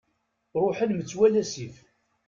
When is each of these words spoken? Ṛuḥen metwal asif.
Ṛuḥen 0.63 0.91
metwal 0.97 1.33
asif. 1.43 1.75